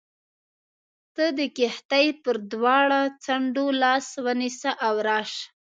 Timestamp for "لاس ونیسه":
3.81-4.71